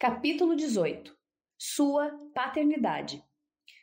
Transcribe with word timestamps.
Capítulo 0.00 0.56
18 0.56 1.14
Sua 1.58 2.10
paternidade. 2.34 3.22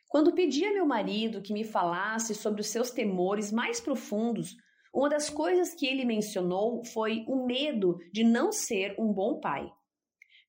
Quando 0.10 0.33
pedi 0.33 0.66
a 0.66 0.74
meu 0.74 0.83
marido 0.83 1.43
que 1.43 1.54
me 1.54 1.63
falasse 1.63 2.33
sobre 2.33 2.59
os 2.59 2.70
seus 2.70 2.90
temores 2.90 3.52
mais 3.52 3.79
profundos, 3.79 4.56
uma 4.92 5.10
das 5.10 5.30
coisas 5.30 5.76
que 5.76 5.86
ele 5.86 6.04
mencionou 6.04 6.84
foi 6.84 7.24
o 7.28 7.46
medo 7.46 8.00
de 8.12 8.24
não 8.24 8.52
ser 8.52 8.96
um 8.98 9.14
bom 9.14 9.40
pai. 9.40 9.72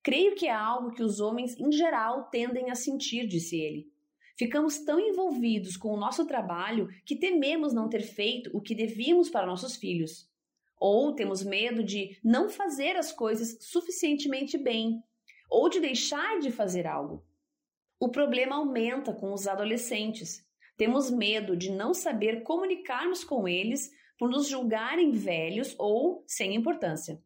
Creio 0.02 0.34
que 0.34 0.46
é 0.46 0.54
algo 0.54 0.94
que 0.94 1.02
os 1.02 1.20
homens 1.20 1.54
em 1.60 1.70
geral 1.70 2.30
tendem 2.30 2.70
a 2.70 2.74
sentir, 2.74 3.26
disse 3.26 3.60
ele. 3.60 3.92
Ficamos 4.38 4.78
tão 4.78 4.98
envolvidos 4.98 5.76
com 5.76 5.92
o 5.92 6.00
nosso 6.00 6.26
trabalho 6.26 6.88
que 7.04 7.14
tememos 7.14 7.74
não 7.74 7.90
ter 7.90 8.00
feito 8.00 8.48
o 8.56 8.62
que 8.62 8.74
devíamos 8.74 9.28
para 9.28 9.46
nossos 9.46 9.76
filhos. 9.76 10.26
Ou 10.80 11.14
temos 11.14 11.44
medo 11.44 11.84
de 11.84 12.18
não 12.24 12.48
fazer 12.48 12.96
as 12.96 13.12
coisas 13.12 13.58
suficientemente 13.60 14.56
bem, 14.56 15.02
ou 15.48 15.68
de 15.68 15.80
deixar 15.80 16.38
de 16.38 16.50
fazer 16.50 16.86
algo. 16.86 17.24
O 18.00 18.08
problema 18.08 18.56
aumenta 18.56 19.12
com 19.12 19.32
os 19.32 19.48
adolescentes. 19.48 20.46
Temos 20.76 21.10
medo 21.10 21.56
de 21.56 21.70
não 21.70 21.92
saber 21.92 22.42
comunicarmos 22.42 23.24
com 23.24 23.48
eles 23.48 23.90
por 24.18 24.28
nos 24.28 24.48
julgarem 24.48 25.12
velhos 25.12 25.74
ou 25.78 26.24
sem 26.26 26.54
importância. 26.54 27.20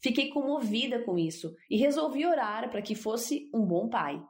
Fiquei 0.00 0.30
comovida 0.30 1.02
com 1.02 1.18
isso 1.18 1.54
e 1.68 1.76
resolvi 1.76 2.24
orar 2.24 2.70
para 2.70 2.80
que 2.80 2.94
fosse 2.94 3.50
um 3.54 3.64
bom 3.64 3.88
pai. 3.88 4.20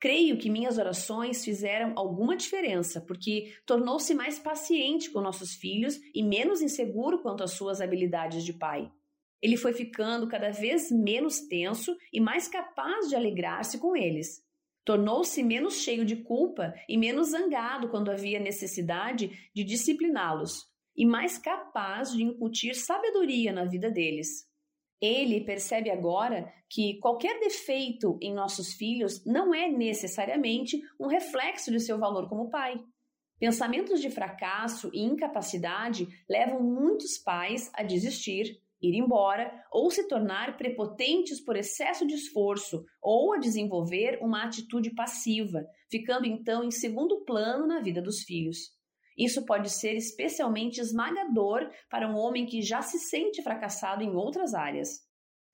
Creio 0.00 0.36
que 0.36 0.50
minhas 0.50 0.76
orações 0.76 1.44
fizeram 1.44 1.94
alguma 1.96 2.36
diferença, 2.36 3.00
porque 3.00 3.54
tornou-se 3.64 4.12
mais 4.12 4.38
paciente 4.38 5.10
com 5.10 5.20
nossos 5.20 5.54
filhos 5.54 5.98
e 6.14 6.22
menos 6.22 6.60
inseguro 6.60 7.22
quanto 7.22 7.42
às 7.42 7.52
suas 7.52 7.80
habilidades 7.80 8.44
de 8.44 8.52
pai. 8.52 8.90
Ele 9.42 9.56
foi 9.56 9.72
ficando 9.72 10.28
cada 10.28 10.50
vez 10.50 10.90
menos 10.90 11.40
tenso 11.40 11.96
e 12.12 12.20
mais 12.20 12.48
capaz 12.48 13.08
de 13.08 13.16
alegrar-se 13.16 13.78
com 13.78 13.96
eles. 13.96 14.42
Tornou-se 14.84 15.42
menos 15.42 15.82
cheio 15.82 16.04
de 16.04 16.16
culpa 16.16 16.74
e 16.88 16.96
menos 16.96 17.28
zangado 17.28 17.88
quando 17.88 18.10
havia 18.10 18.38
necessidade 18.38 19.50
de 19.54 19.64
discipliná-los, 19.64 20.66
e 20.96 21.04
mais 21.04 21.38
capaz 21.38 22.12
de 22.12 22.22
incutir 22.22 22.74
sabedoria 22.74 23.52
na 23.52 23.64
vida 23.64 23.90
deles. 23.90 24.46
Ele 25.00 25.44
percebe 25.44 25.90
agora 25.90 26.52
que 26.68 26.98
qualquer 26.98 27.40
defeito 27.40 28.18
em 28.22 28.32
nossos 28.32 28.74
filhos 28.74 29.24
não 29.24 29.54
é 29.54 29.68
necessariamente 29.68 30.80
um 30.98 31.06
reflexo 31.06 31.70
de 31.70 31.80
seu 31.80 31.98
valor 31.98 32.28
como 32.28 32.50
pai. 32.50 32.82
Pensamentos 33.38 34.00
de 34.00 34.10
fracasso 34.10 34.90
e 34.94 35.02
incapacidade 35.02 36.06
levam 36.28 36.62
muitos 36.62 37.18
pais 37.18 37.70
a 37.74 37.82
desistir, 37.82 38.60
ir 38.88 38.94
embora 38.94 39.52
ou 39.72 39.90
se 39.90 40.06
tornar 40.08 40.56
prepotentes 40.56 41.42
por 41.42 41.56
excesso 41.56 42.06
de 42.06 42.14
esforço 42.14 42.84
ou 43.00 43.32
a 43.32 43.38
desenvolver 43.38 44.18
uma 44.20 44.44
atitude 44.44 44.94
passiva, 44.94 45.64
ficando 45.90 46.26
então 46.26 46.62
em 46.62 46.70
segundo 46.70 47.24
plano 47.24 47.66
na 47.66 47.80
vida 47.80 48.02
dos 48.02 48.22
filhos. 48.22 48.58
Isso 49.16 49.44
pode 49.46 49.70
ser 49.70 49.94
especialmente 49.94 50.80
esmagador 50.80 51.70
para 51.88 52.08
um 52.08 52.16
homem 52.16 52.46
que 52.46 52.62
já 52.62 52.82
se 52.82 52.98
sente 52.98 53.42
fracassado 53.42 54.02
em 54.02 54.14
outras 54.14 54.54
áreas. 54.54 54.88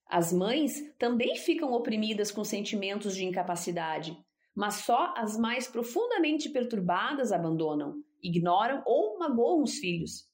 As 0.07 0.33
mães 0.33 0.75
também 0.99 1.37
ficam 1.37 1.73
oprimidas 1.73 2.33
com 2.33 2.43
sentimentos 2.43 3.15
de 3.15 3.25
incapacidade, 3.25 4.17
mas 4.57 4.77
só 4.77 5.15
as 5.17 5.37
mais 5.39 5.69
profundamente 5.69 6.49
perturbadas 6.49 7.33
abandonam, 7.33 7.95
ignoram 8.23 8.83
ou 8.87 9.19
magoam 9.19 9.63
os 9.63 9.75
filhos. 9.75 10.30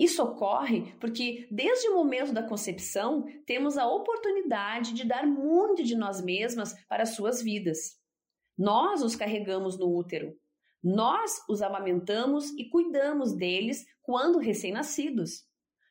Isso 0.00 0.22
ocorre 0.22 0.94
porque, 0.98 1.46
desde 1.50 1.88
o 1.88 1.94
momento 1.94 2.32
da 2.32 2.42
concepção, 2.42 3.26
temos 3.44 3.76
a 3.76 3.86
oportunidade 3.86 4.94
de 4.94 5.06
dar 5.06 5.26
muito 5.26 5.84
de 5.84 5.94
nós 5.94 6.22
mesmas 6.22 6.72
para 6.88 7.04
suas 7.04 7.42
vidas. 7.42 7.98
Nós 8.56 9.02
os 9.02 9.14
carregamos 9.14 9.78
no 9.78 9.94
útero, 9.94 10.34
nós 10.82 11.42
os 11.46 11.60
amamentamos 11.60 12.48
e 12.52 12.70
cuidamos 12.70 13.34
deles 13.34 13.84
quando 14.00 14.38
recém-nascidos. 14.38 15.44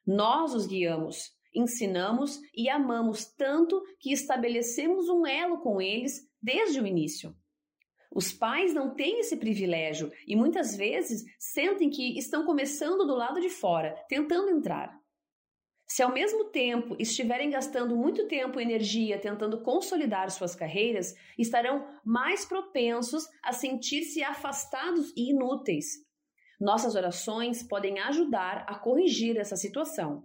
Nós 0.03 0.55
os 0.55 0.65
guiamos, 0.65 1.31
ensinamos 1.53 2.39
e 2.55 2.67
amamos 2.67 3.25
tanto 3.37 3.79
que 3.99 4.11
estabelecemos 4.11 5.07
um 5.07 5.27
elo 5.27 5.59
com 5.59 5.79
eles 5.79 6.27
desde 6.41 6.81
o 6.81 6.87
início. 6.87 7.35
Os 8.11 8.31
pais 8.33 8.73
não 8.73 8.95
têm 8.95 9.19
esse 9.19 9.37
privilégio 9.37 10.11
e 10.27 10.35
muitas 10.35 10.75
vezes 10.75 11.23
sentem 11.37 11.89
que 11.89 12.17
estão 12.17 12.45
começando 12.45 13.05
do 13.05 13.15
lado 13.15 13.39
de 13.39 13.49
fora, 13.49 13.95
tentando 14.07 14.49
entrar. 14.49 14.99
Se 15.87 16.03
ao 16.03 16.11
mesmo 16.11 16.45
tempo 16.45 16.95
estiverem 16.99 17.49
gastando 17.49 17.95
muito 17.95 18.27
tempo 18.27 18.59
e 18.59 18.63
energia 18.63 19.19
tentando 19.19 19.61
consolidar 19.61 20.29
suas 20.29 20.55
carreiras, 20.55 21.15
estarão 21.37 21.87
mais 22.05 22.45
propensos 22.45 23.27
a 23.43 23.51
sentir-se 23.51 24.23
afastados 24.23 25.11
e 25.17 25.31
inúteis. 25.31 25.85
Nossas 26.59 26.93
orações 26.95 27.63
podem 27.63 27.99
ajudar 27.99 28.65
a 28.67 28.77
corrigir 28.77 29.37
essa 29.37 29.55
situação. 29.55 30.23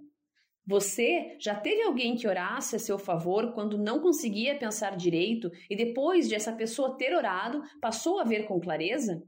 Você 0.66 1.36
já 1.38 1.54
teve 1.54 1.82
alguém 1.82 2.16
que 2.16 2.26
orasse 2.26 2.74
a 2.74 2.78
seu 2.78 2.98
favor 2.98 3.52
quando 3.52 3.76
não 3.76 4.00
conseguia 4.00 4.58
pensar 4.58 4.96
direito 4.96 5.50
e 5.68 5.76
depois 5.76 6.26
de 6.26 6.34
essa 6.34 6.52
pessoa 6.52 6.96
ter 6.96 7.14
orado, 7.14 7.62
passou 7.82 8.18
a 8.18 8.24
ver 8.24 8.46
com 8.46 8.58
clareza? 8.58 9.22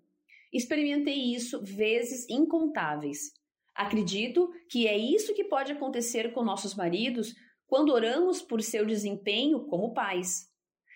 Experimentei 0.50 1.34
isso 1.34 1.62
vezes 1.62 2.26
incontáveis. 2.30 3.32
Acredito 3.74 4.50
que 4.70 4.88
é 4.88 4.96
isso 4.96 5.34
que 5.34 5.44
pode 5.44 5.72
acontecer 5.72 6.32
com 6.32 6.42
nossos 6.42 6.74
maridos 6.74 7.34
quando 7.66 7.92
oramos 7.92 8.40
por 8.40 8.62
seu 8.62 8.86
desempenho 8.86 9.66
como 9.66 9.92
pais. 9.92 10.50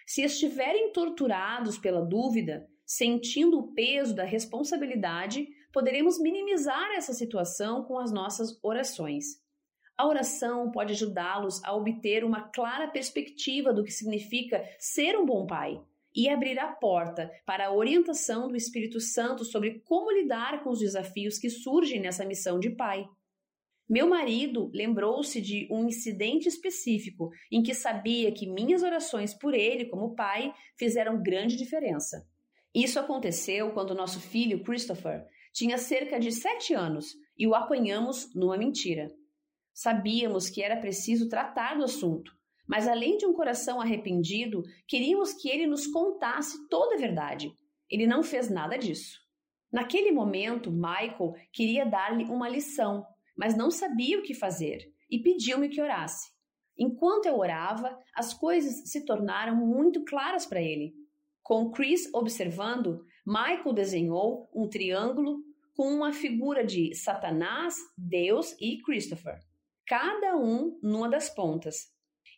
Se 0.07 0.23
estiverem 0.23 0.91
torturados 0.93 1.77
pela 1.77 2.01
dúvida, 2.01 2.67
sentindo 2.87 3.59
o 3.59 3.75
peso 3.75 4.15
da 4.15 4.25
responsabilidade, 4.25 5.47
poderemos 5.71 6.19
minimizar 6.19 6.93
essa 6.97 7.13
situação 7.13 7.85
com 7.85 7.99
as 7.99 8.11
nossas 8.11 8.59
orações. 8.63 9.39
A 10.01 10.07
oração 10.07 10.71
pode 10.71 10.95
ajudá-los 10.95 11.63
a 11.63 11.77
obter 11.77 12.25
uma 12.25 12.49
clara 12.49 12.89
perspectiva 12.89 13.71
do 13.71 13.85
que 13.85 13.93
significa 13.93 14.65
ser 14.79 15.15
um 15.15 15.27
bom 15.27 15.47
pai 15.47 15.79
e 16.17 16.27
abrir 16.27 16.59
a 16.59 16.69
porta 16.69 17.31
para 17.45 17.67
a 17.67 17.75
orientação 17.75 18.49
do 18.49 18.57
Espírito 18.57 18.99
Santo 18.99 19.45
sobre 19.45 19.81
como 19.81 20.11
lidar 20.11 20.65
com 20.65 20.71
os 20.71 20.79
desafios 20.79 21.39
que 21.39 21.51
surgem 21.51 22.01
nessa 22.01 22.25
missão 22.25 22.59
de 22.59 22.71
pai. 22.71 23.07
Meu 23.87 24.09
marido 24.09 24.71
lembrou-se 24.73 25.39
de 25.39 25.69
um 25.71 25.87
incidente 25.87 26.49
específico 26.49 27.29
em 27.53 27.63
que 27.63 27.75
sabia 27.75 28.33
que 28.33 28.49
minhas 28.49 28.83
orações 28.83 29.35
por 29.35 29.53
ele, 29.53 29.85
como 29.85 30.15
pai, 30.15 30.55
fizeram 30.79 31.23
grande 31.23 31.59
diferença. 31.59 32.27
Isso 32.75 32.99
aconteceu 32.99 33.73
quando 33.73 33.95
nosso 33.95 34.19
filho, 34.19 34.65
Christopher, 34.65 35.27
tinha 35.53 35.77
cerca 35.77 36.19
de 36.19 36.33
sete 36.33 36.73
anos 36.73 37.15
e 37.37 37.47
o 37.47 37.55
apanhamos 37.55 38.35
numa 38.35 38.57
mentira. 38.57 39.11
Sabíamos 39.73 40.49
que 40.49 40.63
era 40.63 40.77
preciso 40.77 41.29
tratar 41.29 41.77
do 41.77 41.85
assunto, 41.85 42.35
mas 42.67 42.87
além 42.87 43.17
de 43.17 43.27
um 43.27 43.33
coração 43.33 43.81
arrependido, 43.81 44.63
queríamos 44.87 45.33
que 45.33 45.49
ele 45.49 45.67
nos 45.67 45.87
contasse 45.87 46.69
toda 46.69 46.95
a 46.95 46.99
verdade. 46.99 47.53
Ele 47.91 48.07
não 48.07 48.23
fez 48.23 48.49
nada 48.49 48.77
disso. 48.77 49.19
Naquele 49.73 50.13
momento, 50.13 50.71
Michael 50.71 51.35
queria 51.53 51.85
dar-lhe 51.85 52.25
uma 52.25 52.49
lição, 52.49 53.07
mas 53.37 53.57
não 53.57 53.71
sabia 53.71 54.19
o 54.19 54.23
que 54.23 54.35
fazer 54.35 54.93
e 55.11 55.19
pediu-me 55.19 55.69
que 55.69 55.81
orasse. 55.81 56.31
Enquanto 56.79 57.27
eu 57.27 57.37
orava, 57.39 57.99
as 58.15 58.33
coisas 58.33 58.89
se 58.91 59.05
tornaram 59.05 59.55
muito 59.55 60.05
claras 60.05 60.47
para 60.47 60.63
ele. 60.63 60.95
Com 61.43 61.71
Chris 61.71 62.09
observando, 62.15 63.05
Michael 63.27 63.73
desenhou 63.73 64.49
um 64.55 64.69
triângulo 64.69 65.43
com 65.77 65.89
uma 65.89 66.13
figura 66.13 66.65
de 66.65 66.95
Satanás, 66.95 67.77
Deus 67.97 68.55
e 68.61 68.79
Christopher, 68.83 69.41
cada 69.91 70.37
um 70.37 70.79
numa 70.81 71.09
das 71.09 71.29
pontas. 71.29 71.89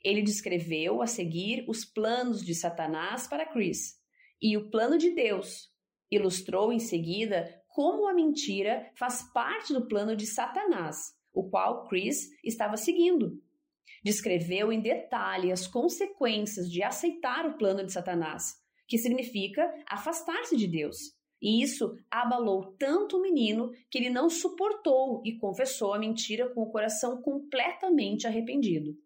Ele 0.02 0.22
descreveu 0.22 1.02
a 1.02 1.06
seguir 1.06 1.66
os 1.68 1.84
planos 1.84 2.42
de 2.42 2.54
Satanás 2.54 3.26
para 3.26 3.44
Chris 3.44 4.00
e 4.40 4.56
o 4.56 4.70
plano 4.70 4.96
de 4.96 5.10
Deus. 5.10 5.70
Ilustrou 6.10 6.72
em 6.72 6.78
seguida 6.78 7.62
como 7.69 8.08
a 8.08 8.14
mentira 8.14 8.90
faz 8.96 9.31
parte 9.34 9.75
do 9.75 9.87
plano 9.87 10.16
de 10.16 10.25
Satanás, 10.25 11.12
o 11.31 11.50
qual 11.50 11.87
Chris 11.88 12.31
estava 12.43 12.78
seguindo. 12.78 13.38
Descreveu 14.02 14.72
em 14.72 14.81
detalhe 14.81 15.52
as 15.52 15.66
consequências 15.66 16.70
de 16.70 16.82
aceitar 16.82 17.44
o 17.44 17.58
plano 17.58 17.84
de 17.84 17.93
Satanás, 17.93 18.55
que 18.88 18.96
significa 18.96 19.70
afastar-se 19.87 20.56
de 20.56 20.66
Deus. 20.66 20.96
E 21.43 21.61
isso 21.61 21.99
abalou 22.09 22.73
tanto 22.79 23.19
o 23.19 23.21
menino 23.21 23.73
que 23.91 23.99
ele 23.99 24.09
não 24.09 24.31
suportou 24.31 25.21
e 25.25 25.37
confessou 25.37 25.93
a 25.93 25.99
mentira 25.99 26.49
com 26.49 26.62
o 26.62 26.71
coração 26.71 27.21
completamente 27.21 28.29
arrependido. 28.29 28.97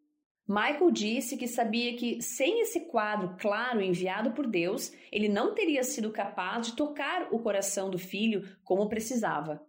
Michael 0.46 0.90
disse 0.92 1.36
que 1.36 1.48
sabia 1.48 1.96
que, 1.96 2.22
sem 2.22 2.60
esse 2.60 2.86
quadro 2.88 3.36
claro 3.40 3.80
enviado 3.80 4.32
por 4.32 4.46
Deus, 4.46 4.92
ele 5.10 5.28
não 5.28 5.54
teria 5.54 5.82
sido 5.82 6.12
capaz 6.12 6.66
de 6.66 6.76
tocar 6.76 7.32
o 7.32 7.38
coração 7.40 7.90
do 7.90 7.98
filho 7.98 8.42
como 8.62 8.88
precisava. 8.88 9.66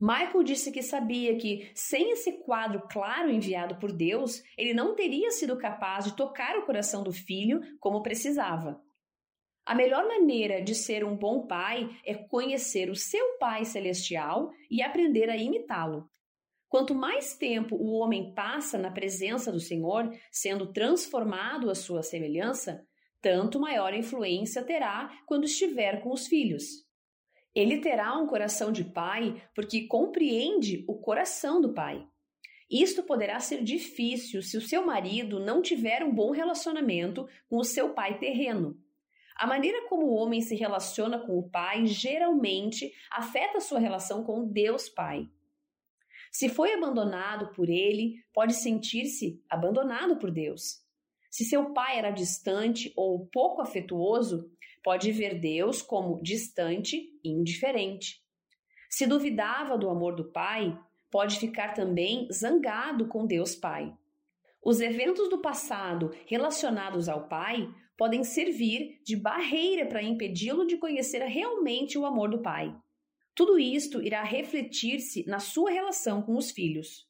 Michael 0.00 0.42
disse 0.42 0.70
que 0.70 0.82
sabia 0.82 1.36
que, 1.36 1.70
sem 1.74 2.12
esse 2.12 2.32
quadro 2.44 2.86
claro 2.88 3.30
enviado 3.30 3.76
por 3.76 3.90
Deus, 3.90 4.42
ele 4.56 4.72
não 4.72 4.94
teria 4.94 5.30
sido 5.30 5.56
capaz 5.56 6.04
de 6.04 6.14
tocar 6.14 6.56
o 6.56 6.64
coração 6.64 7.02
do 7.02 7.12
filho 7.12 7.60
como 7.80 8.02
precisava. 8.02 8.80
A 9.66 9.74
melhor 9.74 10.06
maneira 10.06 10.62
de 10.62 10.76
ser 10.76 11.04
um 11.04 11.16
bom 11.16 11.44
pai 11.44 11.90
é 12.04 12.14
conhecer 12.14 12.88
o 12.88 12.94
seu 12.94 13.36
Pai 13.40 13.64
Celestial 13.64 14.52
e 14.70 14.80
aprender 14.80 15.28
a 15.28 15.36
imitá-lo. 15.36 16.08
Quanto 16.68 16.94
mais 16.94 17.36
tempo 17.36 17.74
o 17.74 17.94
homem 17.94 18.32
passa 18.32 18.78
na 18.78 18.92
presença 18.92 19.50
do 19.50 19.58
Senhor, 19.58 20.08
sendo 20.30 20.72
transformado 20.72 21.68
à 21.68 21.74
sua 21.74 22.04
semelhança, 22.04 22.86
tanto 23.20 23.58
maior 23.58 23.92
influência 23.92 24.62
terá 24.62 25.10
quando 25.26 25.46
estiver 25.46 26.00
com 26.00 26.12
os 26.12 26.28
filhos. 26.28 26.86
Ele 27.52 27.80
terá 27.80 28.16
um 28.16 28.26
coração 28.28 28.70
de 28.70 28.84
pai 28.84 29.42
porque 29.52 29.88
compreende 29.88 30.84
o 30.86 30.94
coração 30.94 31.60
do 31.60 31.74
pai. 31.74 32.06
Isto 32.70 33.02
poderá 33.02 33.40
ser 33.40 33.64
difícil 33.64 34.42
se 34.42 34.56
o 34.56 34.62
seu 34.62 34.86
marido 34.86 35.40
não 35.40 35.60
tiver 35.60 36.04
um 36.04 36.14
bom 36.14 36.30
relacionamento 36.30 37.26
com 37.48 37.56
o 37.56 37.64
seu 37.64 37.94
pai 37.94 38.16
terreno. 38.20 38.76
A 39.36 39.46
maneira 39.46 39.86
como 39.88 40.06
o 40.06 40.14
homem 40.14 40.40
se 40.40 40.54
relaciona 40.54 41.18
com 41.18 41.38
o 41.38 41.48
pai 41.48 41.86
geralmente 41.86 42.92
afeta 43.10 43.60
sua 43.60 43.78
relação 43.78 44.24
com 44.24 44.48
Deus 44.48 44.88
Pai. 44.88 45.28
Se 46.32 46.48
foi 46.48 46.72
abandonado 46.72 47.52
por 47.52 47.68
ele, 47.68 48.24
pode 48.32 48.54
sentir-se 48.54 49.42
abandonado 49.48 50.16
por 50.16 50.30
Deus. 50.30 50.82
Se 51.30 51.44
seu 51.44 51.74
pai 51.74 51.98
era 51.98 52.10
distante 52.10 52.92
ou 52.96 53.26
pouco 53.26 53.60
afetuoso, 53.60 54.50
pode 54.82 55.12
ver 55.12 55.38
Deus 55.38 55.82
como 55.82 56.22
distante 56.22 57.10
e 57.22 57.28
indiferente. 57.28 58.22
Se 58.88 59.06
duvidava 59.06 59.76
do 59.76 59.90
amor 59.90 60.14
do 60.14 60.32
Pai, 60.32 60.78
pode 61.10 61.38
ficar 61.38 61.74
também 61.74 62.26
zangado 62.32 63.06
com 63.06 63.26
Deus 63.26 63.54
Pai. 63.54 63.92
Os 64.62 64.80
eventos 64.80 65.28
do 65.28 65.38
passado 65.38 66.10
relacionados 66.26 67.08
ao 67.08 67.28
Pai 67.28 67.68
podem 67.96 68.22
servir 68.24 69.00
de 69.04 69.16
barreira 69.16 69.86
para 69.86 70.02
impedi-lo 70.02 70.66
de 70.66 70.76
conhecer 70.76 71.22
realmente 71.22 71.98
o 71.98 72.04
amor 72.04 72.30
do 72.30 72.42
Pai. 72.42 72.74
Tudo 73.34 73.58
isto 73.58 74.02
irá 74.02 74.22
refletir-se 74.22 75.24
na 75.26 75.38
sua 75.38 75.70
relação 75.70 76.22
com 76.22 76.36
os 76.36 76.50
filhos. 76.50 77.06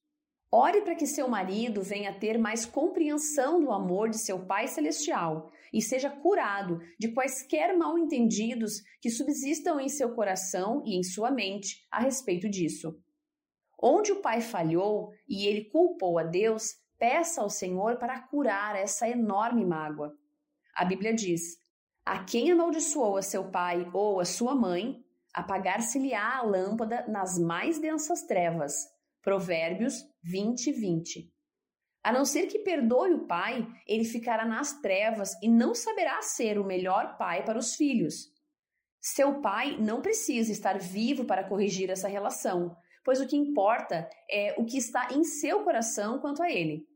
Ore 0.51 0.83
para 0.83 0.95
que 0.95 1.07
seu 1.07 1.29
marido 1.29 1.83
venha 1.83 2.13
ter 2.13 2.39
mais 2.39 2.65
compreensão 2.65 3.61
do 3.61 3.71
amor 3.71 4.09
de 4.09 4.19
seu 4.19 4.47
Pai 4.47 4.69
Celestial 4.69 5.51
e 5.73 5.83
seja 5.83 6.09
curado 6.09 6.81
de 6.99 7.13
quaisquer 7.13 7.77
mal-entendidos 7.77 8.81
que 9.01 9.11
subsistam 9.11 9.81
em 9.81 9.89
seu 9.89 10.15
coração 10.15 10.83
e 10.87 10.97
em 10.97 11.03
sua 11.03 11.31
mente 11.31 11.87
a 11.91 12.01
respeito 12.01 12.49
disso. 12.49 12.99
Onde 13.79 14.13
o 14.13 14.23
pai 14.23 14.41
falhou 14.41 15.13
e 15.29 15.47
ele 15.47 15.65
culpou 15.67 16.19
a 16.19 16.23
Deus, 16.23 16.75
peça 16.99 17.43
ao 17.43 17.51
Senhor 17.51 17.99
para 17.99 18.23
curar 18.23 18.75
essa 18.75 19.09
enorme 19.09 19.65
mágoa. 19.65 20.17
A 20.77 20.85
Bíblia 20.85 21.15
diz: 21.15 21.57
A 22.05 22.23
quem 22.23 22.51
amaldiçoou 22.51 23.17
a 23.17 23.23
seu 23.23 23.51
pai 23.51 23.91
ou 23.95 24.21
a 24.21 24.27
sua 24.27 24.55
mãe, 24.55 25.03
apagar-se-lhe-á 25.33 26.37
a 26.37 26.43
lâmpada 26.43 27.07
nas 27.09 27.39
mais 27.39 27.79
densas 27.79 28.23
trevas. 28.27 28.75
Provérbios 29.23 30.05
20, 30.23 30.73
20. 30.73 31.33
A 32.05 32.13
não 32.13 32.27
ser 32.27 32.47
que 32.47 32.59
perdoe 32.59 33.15
o 33.15 33.27
pai, 33.27 33.67
ele 33.87 34.05
ficará 34.05 34.45
nas 34.45 34.79
trevas 34.81 35.35
e 35.43 35.49
não 35.49 35.75
saberá 35.75 36.21
ser 36.21 36.59
o 36.59 36.65
melhor 36.65 37.17
pai 37.17 37.43
para 37.43 37.59
os 37.59 37.75
filhos. 37.75 38.31
Seu 39.01 39.41
pai 39.41 39.79
não 39.79 40.03
precisa 40.03 40.53
estar 40.53 40.79
vivo 40.79 41.25
para 41.25 41.49
corrigir 41.49 41.89
essa 41.91 42.07
relação, 42.07 42.77
pois 43.03 43.19
o 43.19 43.27
que 43.27 43.37
importa 43.37 44.09
é 44.31 44.55
o 44.59 44.65
que 44.67 44.77
está 44.77 45.09
em 45.13 45.25
seu 45.25 45.65
coração 45.65 46.21
quanto 46.21 46.43
a 46.43 46.51
ele. 46.51 46.87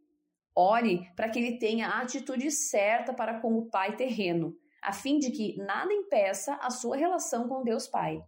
Ore 0.60 1.10
para 1.16 1.30
que 1.30 1.38
ele 1.38 1.58
tenha 1.58 1.88
a 1.88 2.02
atitude 2.02 2.50
certa 2.50 3.14
para 3.14 3.40
com 3.40 3.56
o 3.56 3.70
pai 3.70 3.96
terreno, 3.96 4.54
a 4.82 4.92
fim 4.92 5.18
de 5.18 5.30
que 5.30 5.56
nada 5.56 5.90
impeça 5.90 6.54
a 6.56 6.68
sua 6.68 6.96
relação 6.96 7.48
com 7.48 7.62
Deus 7.62 7.88
Pai. 7.88 8.22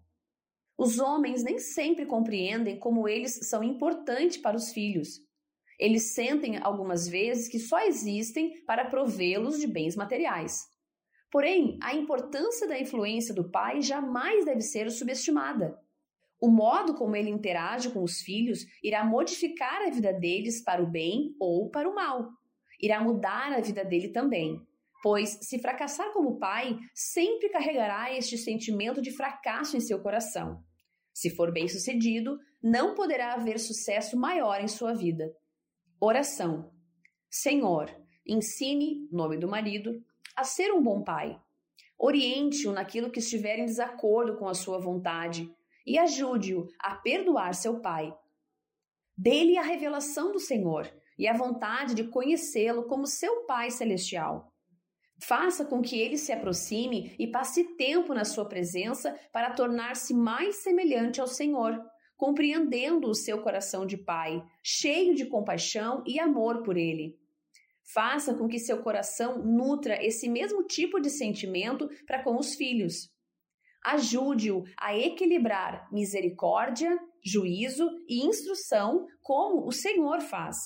Os 0.78 0.98
homens 0.98 1.44
nem 1.44 1.58
sempre 1.58 2.06
compreendem 2.06 2.78
como 2.78 3.06
eles 3.06 3.38
são 3.50 3.62
importantes 3.62 4.38
para 4.38 4.56
os 4.56 4.72
filhos. 4.72 5.20
Eles 5.78 6.14
sentem 6.14 6.56
algumas 6.56 7.06
vezes 7.06 7.48
que 7.48 7.58
só 7.58 7.80
existem 7.80 8.64
para 8.64 8.88
provê-los 8.88 9.58
de 9.58 9.66
bens 9.66 9.94
materiais. 9.94 10.62
Porém, 11.30 11.78
a 11.82 11.94
importância 11.94 12.66
da 12.66 12.80
influência 12.80 13.34
do 13.34 13.50
pai 13.50 13.82
jamais 13.82 14.46
deve 14.46 14.62
ser 14.62 14.90
subestimada. 14.90 15.78
O 16.42 16.50
modo 16.50 16.94
como 16.94 17.14
ele 17.14 17.30
interage 17.30 17.90
com 17.90 18.02
os 18.02 18.20
filhos 18.20 18.66
irá 18.82 19.04
modificar 19.04 19.80
a 19.82 19.90
vida 19.90 20.12
deles 20.12 20.60
para 20.60 20.82
o 20.82 20.90
bem 20.90 21.36
ou 21.38 21.70
para 21.70 21.88
o 21.88 21.94
mal. 21.94 22.30
Irá 22.80 23.00
mudar 23.00 23.52
a 23.52 23.60
vida 23.60 23.84
dele 23.84 24.08
também, 24.08 24.60
pois, 25.04 25.38
se 25.40 25.60
fracassar 25.60 26.12
como 26.12 26.40
pai, 26.40 26.76
sempre 26.92 27.48
carregará 27.48 28.12
este 28.12 28.36
sentimento 28.36 29.00
de 29.00 29.12
fracasso 29.12 29.76
em 29.76 29.80
seu 29.80 30.02
coração. 30.02 30.64
Se 31.14 31.30
for 31.30 31.52
bem-sucedido, 31.52 32.36
não 32.60 32.96
poderá 32.96 33.34
haver 33.34 33.60
sucesso 33.60 34.16
maior 34.16 34.60
em 34.60 34.66
sua 34.66 34.94
vida. 34.94 35.32
Oração. 36.00 36.72
Senhor, 37.30 37.88
ensine, 38.26 39.08
nome 39.12 39.36
do 39.36 39.46
marido, 39.46 40.02
a 40.36 40.42
ser 40.42 40.72
um 40.72 40.82
bom 40.82 41.04
pai. 41.04 41.40
Oriente-o 41.96 42.72
naquilo 42.72 43.12
que 43.12 43.20
estiver 43.20 43.60
em 43.60 43.66
desacordo 43.66 44.36
com 44.38 44.48
a 44.48 44.54
sua 44.54 44.80
vontade 44.80 45.48
e 45.86 45.98
ajude-o 45.98 46.66
a 46.78 46.94
perdoar 46.94 47.54
seu 47.54 47.80
pai. 47.80 48.14
Dê-lhe 49.16 49.56
a 49.58 49.62
revelação 49.62 50.32
do 50.32 50.40
Senhor 50.40 50.90
e 51.18 51.28
a 51.28 51.36
vontade 51.36 51.94
de 51.94 52.04
conhecê-lo 52.04 52.84
como 52.84 53.06
seu 53.06 53.44
Pai 53.46 53.70
celestial. 53.70 54.52
Faça 55.20 55.64
com 55.64 55.80
que 55.80 56.00
ele 56.00 56.16
se 56.16 56.32
aproxime 56.32 57.14
e 57.18 57.26
passe 57.26 57.76
tempo 57.76 58.12
na 58.14 58.24
sua 58.24 58.48
presença 58.48 59.16
para 59.32 59.52
tornar-se 59.52 60.14
mais 60.14 60.62
semelhante 60.62 61.20
ao 61.20 61.26
Senhor 61.26 61.78
compreendendo 62.22 63.08
o 63.08 63.16
seu 63.16 63.42
coração 63.42 63.84
de 63.84 63.96
pai, 63.96 64.40
cheio 64.62 65.12
de 65.12 65.26
compaixão 65.26 66.04
e 66.06 66.20
amor 66.20 66.62
por 66.62 66.76
ele. 66.76 67.18
Faça 67.92 68.32
com 68.32 68.46
que 68.46 68.60
seu 68.60 68.80
coração 68.80 69.44
nutra 69.44 70.00
esse 70.00 70.28
mesmo 70.28 70.62
tipo 70.62 71.00
de 71.00 71.10
sentimento 71.10 71.90
para 72.06 72.22
com 72.22 72.38
os 72.38 72.54
filhos. 72.54 73.11
Ajude-o 73.84 74.64
a 74.78 74.96
equilibrar 74.96 75.88
misericórdia, 75.92 76.98
juízo 77.24 77.88
e 78.08 78.24
instrução, 78.24 79.06
como 79.20 79.66
o 79.66 79.72
Senhor 79.72 80.20
faz. 80.20 80.56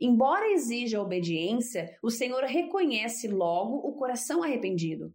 Embora 0.00 0.50
exija 0.50 1.00
obediência, 1.00 1.96
o 2.02 2.10
Senhor 2.10 2.44
reconhece 2.44 3.28
logo 3.28 3.76
o 3.76 3.94
coração 3.94 4.42
arrependido. 4.42 5.12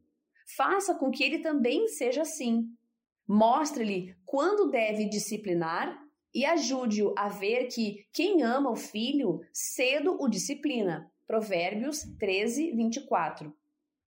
Faça 0.56 0.96
com 0.96 1.12
que 1.12 1.24
ele 1.24 1.40
também 1.40 1.88
seja 1.88 2.22
assim. 2.22 2.66
Mostre-lhe 3.28 4.16
quando 4.26 4.70
deve 4.70 5.06
disciplinar 5.06 6.00
e 6.34 6.46
ajude-o 6.46 7.14
a 7.18 7.28
ver 7.28 7.68
que 7.68 8.06
quem 8.12 8.44
ama 8.44 8.72
o 8.72 8.76
filho 8.76 9.42
cedo 9.52 10.18
o 10.20 10.28
disciplina. 10.28 11.12
Provérbios 11.28 12.02
13, 12.18 12.72
24. 12.72 13.54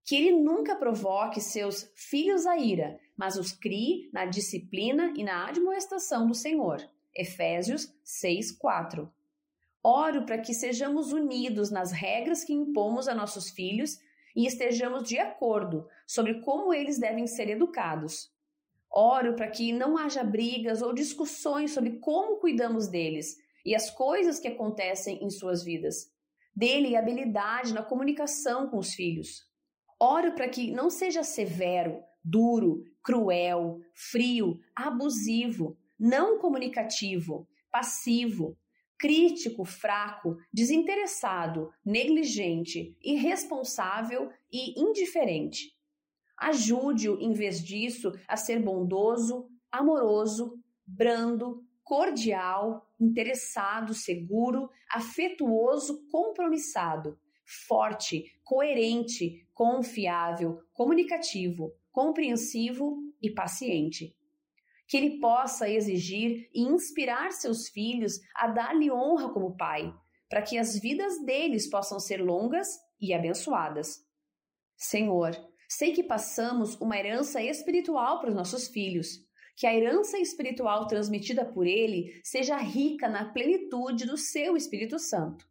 Que 0.05 0.17
ele 0.17 0.33
nunca 0.33 0.75
provoque 0.75 1.41
seus 1.41 1.89
filhos 1.95 2.47
à 2.47 2.57
ira, 2.57 2.99
mas 3.17 3.37
os 3.37 3.53
crie 3.53 4.09
na 4.13 4.25
disciplina 4.27 5.13
e 5.17 5.23
na 5.25 5.49
admoestação 5.49 6.27
do 6.27 6.35
Senhor. 6.35 6.83
Efésios 7.15 7.93
6, 8.03 8.53
4. 8.53 9.13
Oro 9.85 10.25
para 10.25 10.39
que 10.39 10.55
sejamos 10.55 11.13
unidos 11.13 11.71
nas 11.71 11.93
regras 11.93 12.45
que 12.45 12.53
impomos 12.53 13.09
a 13.09 13.15
nossos 13.15 13.51
filhos 13.51 13.99
e 14.35 14.47
estejamos 14.47 15.09
de 15.09 15.19
acordo 15.19 15.87
sobre 16.07 16.41
como 16.41 16.73
eles 16.73 16.99
devem 16.99 17.27
ser 17.27 17.51
educados. 17.51 18.31
Oro 18.91 19.35
para 19.35 19.49
que 19.49 19.73
não 19.73 19.97
haja 19.97 20.23
brigas 20.23 20.83
ou 20.83 20.93
discussões 20.93 21.73
sobre 21.73 21.99
como 21.99 22.39
cuidamos 22.39 22.89
deles 22.89 23.37
e 23.65 23.75
as 23.75 23.91
coisas 23.91 24.39
que 24.39 24.49
acontecem 24.49 25.23
em 25.25 25.31
suas 25.31 25.63
vidas. 25.63 26.11
Dele 26.55 26.95
habilidade 26.95 27.73
na 27.73 27.83
comunicação 27.83 28.69
com 28.69 28.79
os 28.79 28.93
filhos. 28.93 29.47
Oro 29.99 30.35
para 30.35 30.49
que 30.49 30.71
não 30.71 30.91
seja 30.91 31.23
severo, 31.23 32.03
duro, 32.25 32.85
cruel, 33.03 33.81
frio, 33.95 34.59
abusivo, 34.75 35.77
não 35.99 36.39
comunicativo, 36.39 37.49
passivo, 37.71 38.57
crítico, 38.99 39.65
fraco, 39.65 40.37
desinteressado, 40.53 41.73
negligente, 41.85 42.97
irresponsável 43.03 44.31
e 44.53 44.81
indiferente. 44.81 45.77
Ajude-o, 46.37 47.21
em 47.21 47.33
vez 47.33 47.63
disso, 47.63 48.13
a 48.29 48.37
ser 48.37 48.63
bondoso, 48.63 49.49
amoroso, 49.71 50.59
brando, 50.87 51.65
cordial, 51.83 52.87
interessado, 53.01 53.93
seguro, 53.93 54.71
afetuoso, 54.91 56.07
compromissado, 56.11 57.19
forte, 57.67 58.25
coerente, 58.45 59.47
confiável, 59.53 60.61
comunicativo, 60.73 61.73
compreensivo 61.93 62.99
e 63.21 63.31
paciente. 63.31 64.17
que 64.89 64.97
ele 64.99 65.21
possa 65.21 65.71
exigir 65.71 66.51
e 66.53 66.61
inspirar 66.61 67.33
seus 67.33 67.69
filhos 67.69 68.21
a 68.35 68.49
dar-lhe 68.49 68.91
honra 68.91 69.33
como 69.33 69.57
pai, 69.57 69.91
para 70.29 70.43
que 70.43 70.59
as 70.59 70.79
vidas 70.79 71.25
deles 71.25 71.71
possam 71.71 71.99
ser 71.99 72.23
longas 72.23 72.69
e 73.01 73.15
abençoadas. 73.15 74.05
Senhor, 74.77 75.31
sei 75.67 75.93
que 75.93 76.03
passamos 76.03 76.75
uma 76.79 76.99
herança 76.99 77.43
espiritual 77.43 78.21
para 78.21 78.29
os 78.29 78.35
nossos 78.35 78.69
filhos, 78.69 79.19
que 79.57 79.67
a 79.67 79.75
herança 79.75 80.19
espiritual 80.19 80.87
transmitida 80.87 81.45
por 81.45 81.67
ele 81.67 82.21
seja 82.23 82.59
rica 82.59 83.09
na 83.09 83.33
plenitude 83.33 84.05
do 84.05 84.19
seu 84.19 84.57
Espírito 84.57 84.99
Santo. 84.99 85.47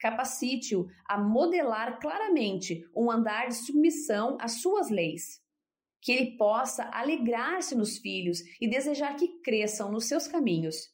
Capacite-o 0.00 0.86
a 1.06 1.18
modelar 1.18 1.98
claramente 1.98 2.88
um 2.96 3.10
andar 3.10 3.48
de 3.48 3.56
submissão 3.56 4.38
às 4.40 4.62
suas 4.62 4.88
leis. 4.88 5.42
Que 6.00 6.12
ele 6.12 6.36
possa 6.36 6.88
alegrar-se 6.92 7.74
nos 7.74 7.98
filhos 7.98 8.40
e 8.60 8.68
desejar 8.68 9.16
que 9.16 9.40
cresçam 9.40 9.90
nos 9.90 10.06
seus 10.06 10.26
caminhos. 10.26 10.92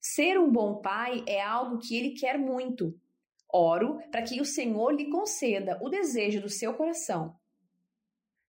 Ser 0.00 0.38
um 0.38 0.50
bom 0.50 0.80
pai 0.80 1.22
é 1.26 1.42
algo 1.42 1.78
que 1.78 1.96
ele 1.96 2.10
quer 2.10 2.38
muito. 2.38 2.98
Oro 3.52 3.98
para 4.10 4.22
que 4.22 4.40
o 4.40 4.44
Senhor 4.44 4.92
lhe 4.92 5.10
conceda 5.10 5.78
o 5.82 5.88
desejo 5.88 6.40
do 6.40 6.48
seu 6.48 6.74
coração. 6.74 7.34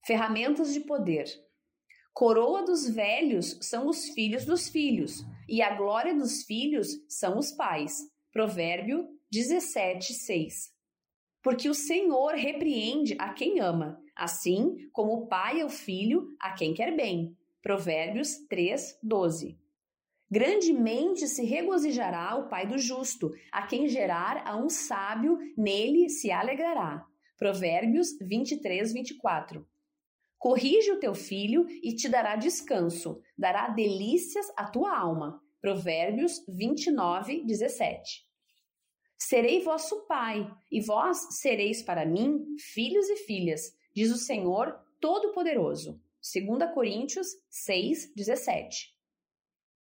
Ferramentas 0.06 0.74
de 0.74 0.80
poder. 0.80 1.26
Coroa 2.14 2.64
dos 2.64 2.90
velhos 2.90 3.58
são 3.62 3.88
os 3.88 4.10
filhos 4.10 4.46
dos 4.46 4.70
filhos, 4.70 5.24
e 5.48 5.62
a 5.62 5.76
glória 5.76 6.14
dos 6.14 6.44
filhos 6.44 6.88
são 7.08 7.38
os 7.38 7.52
pais. 7.52 7.98
Provérbio 8.32 9.08
17, 9.32 10.14
6. 10.14 10.74
Porque 11.42 11.70
o 11.70 11.74
Senhor 11.74 12.34
repreende 12.36 13.16
a 13.20 13.34
quem 13.34 13.60
ama, 13.60 14.01
assim 14.16 14.90
como 14.92 15.14
o 15.14 15.28
pai 15.28 15.62
ao 15.62 15.70
filho 15.70 16.36
a 16.40 16.54
quem 16.54 16.74
quer 16.74 16.96
bem. 16.96 17.38
Provérbios 17.62 18.38
3, 18.50 19.00
12. 19.04 19.58
Grandemente 20.30 21.28
se 21.28 21.44
regozijará 21.44 22.36
o 22.38 22.48
pai 22.48 22.66
do 22.66 22.78
justo, 22.78 23.32
a 23.52 23.68
quem 23.68 23.90
gerar 23.90 24.48
a 24.48 24.56
um 24.56 24.70
sábio, 24.70 25.38
nele 25.58 26.10
se 26.10 26.32
alegrará. 26.32 27.06
Provérbios 27.38 28.18
23, 28.22 28.94
24. 28.94 29.68
Corrige 30.38 30.92
o 30.92 31.00
teu 31.00 31.14
filho 31.14 31.68
e 31.84 31.94
te 31.94 32.08
dará 32.08 32.36
descanso, 32.36 33.22
dará 33.38 33.68
delícias 33.70 34.48
à 34.58 34.66
tua 34.66 34.98
alma. 34.98 35.42
Provérbios 35.60 36.44
29, 36.48 37.44
17. 37.46 38.24
Serei 39.20 39.62
vosso 39.62 40.08
pai, 40.08 40.50
e 40.72 40.82
vós 40.82 41.38
sereis 41.40 41.84
para 41.84 42.06
mim 42.06 42.44
filhos 42.58 43.08
e 43.10 43.18
filhas, 43.18 43.72
diz 43.94 44.12
o 44.12 44.18
Senhor 44.18 44.80
Todo-Poderoso. 45.00 46.00
2 46.22 46.74
Coríntios 46.74 47.28
6, 47.50 48.14
17. 48.16 48.91